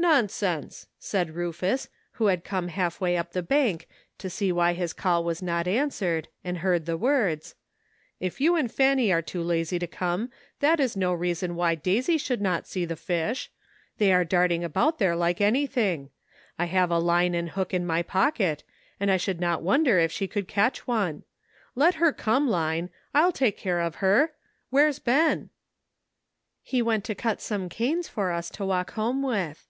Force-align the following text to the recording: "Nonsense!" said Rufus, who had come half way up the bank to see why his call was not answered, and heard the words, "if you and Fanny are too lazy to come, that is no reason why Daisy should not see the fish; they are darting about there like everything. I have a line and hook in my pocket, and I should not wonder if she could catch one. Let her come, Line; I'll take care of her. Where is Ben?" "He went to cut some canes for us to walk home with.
"Nonsense!" 0.00 0.86
said 1.00 1.30
Rufus, 1.34 1.88
who 2.12 2.26
had 2.26 2.44
come 2.44 2.68
half 2.68 3.00
way 3.00 3.16
up 3.16 3.32
the 3.32 3.42
bank 3.42 3.88
to 4.18 4.30
see 4.30 4.52
why 4.52 4.72
his 4.72 4.92
call 4.92 5.24
was 5.24 5.42
not 5.42 5.66
answered, 5.66 6.28
and 6.44 6.58
heard 6.58 6.86
the 6.86 6.96
words, 6.96 7.56
"if 8.20 8.40
you 8.40 8.54
and 8.54 8.70
Fanny 8.70 9.12
are 9.12 9.20
too 9.20 9.42
lazy 9.42 9.76
to 9.80 9.88
come, 9.88 10.30
that 10.60 10.78
is 10.78 10.96
no 10.96 11.12
reason 11.12 11.56
why 11.56 11.74
Daisy 11.74 12.16
should 12.16 12.40
not 12.40 12.64
see 12.68 12.84
the 12.84 12.94
fish; 12.96 13.50
they 13.98 14.12
are 14.12 14.24
darting 14.24 14.62
about 14.62 15.00
there 15.00 15.16
like 15.16 15.40
everything. 15.40 16.10
I 16.60 16.66
have 16.66 16.92
a 16.92 16.98
line 17.00 17.34
and 17.34 17.50
hook 17.50 17.74
in 17.74 17.84
my 17.84 18.02
pocket, 18.04 18.62
and 19.00 19.10
I 19.10 19.16
should 19.16 19.40
not 19.40 19.62
wonder 19.64 19.98
if 19.98 20.12
she 20.12 20.28
could 20.28 20.46
catch 20.46 20.86
one. 20.86 21.24
Let 21.74 21.96
her 21.96 22.12
come, 22.12 22.48
Line; 22.48 22.90
I'll 23.12 23.32
take 23.32 23.58
care 23.58 23.80
of 23.80 23.96
her. 23.96 24.30
Where 24.70 24.86
is 24.86 25.00
Ben?" 25.00 25.50
"He 26.62 26.80
went 26.80 27.02
to 27.06 27.16
cut 27.16 27.40
some 27.40 27.68
canes 27.68 28.06
for 28.08 28.30
us 28.30 28.48
to 28.50 28.64
walk 28.64 28.92
home 28.92 29.24
with. 29.24 29.66